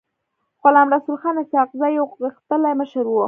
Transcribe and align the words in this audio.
غلام 0.63 0.87
رسول 0.95 1.17
خان 1.21 1.35
اسحق 1.41 1.69
زی 1.79 1.89
يو 1.97 2.05
غښتلی 2.23 2.73
مشر 2.81 3.05
و. 3.09 3.13